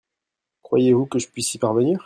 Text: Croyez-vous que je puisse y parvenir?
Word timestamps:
Croyez-vous 0.63 1.05
que 1.05 1.19
je 1.19 1.27
puisse 1.27 1.53
y 1.53 1.59
parvenir? 1.59 1.99